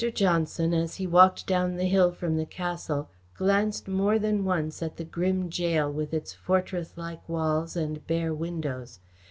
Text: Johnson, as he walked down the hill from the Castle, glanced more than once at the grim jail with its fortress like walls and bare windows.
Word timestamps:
Johnson, 0.15 0.73
as 0.73 0.95
he 0.95 1.05
walked 1.05 1.45
down 1.45 1.75
the 1.75 1.83
hill 1.85 2.11
from 2.11 2.35
the 2.35 2.47
Castle, 2.47 3.07
glanced 3.37 3.87
more 3.87 4.17
than 4.17 4.43
once 4.43 4.81
at 4.81 4.97
the 4.97 5.03
grim 5.05 5.47
jail 5.47 5.93
with 5.93 6.11
its 6.11 6.33
fortress 6.33 6.93
like 6.97 7.29
walls 7.29 7.75
and 7.75 8.07
bare 8.07 8.33
windows. 8.33 8.99